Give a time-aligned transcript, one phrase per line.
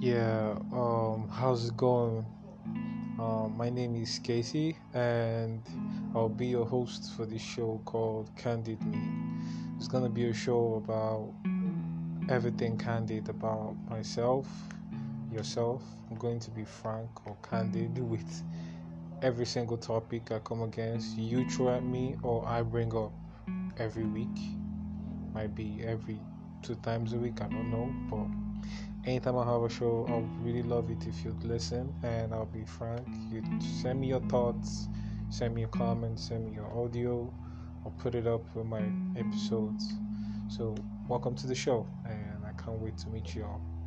[0.00, 2.24] Yeah, um, how's it going?
[3.18, 5.60] Um, my name is Casey, and
[6.14, 9.00] I'll be your host for this show called Candid Me.
[9.76, 11.34] It's gonna be a show about
[12.28, 14.46] everything candid about myself,
[15.32, 15.82] yourself.
[16.08, 18.44] I'm going to be frank or candid with
[19.20, 21.18] every single topic I come against.
[21.18, 23.10] You throw at me, or I bring up
[23.78, 24.38] every week.
[25.34, 26.20] Might be every
[26.62, 28.47] two times a week, I don't know, but
[29.04, 30.44] anytime I have a show, I'll mm.
[30.44, 31.92] really love it if you'd listen.
[32.02, 34.88] And I'll be frank, you send me your thoughts,
[35.30, 37.32] send me your comments, send me your audio.
[37.84, 39.18] I'll put it up with my mm.
[39.18, 39.92] episodes.
[40.48, 40.74] So,
[41.08, 43.77] welcome to the show, and I can't wait to meet you all.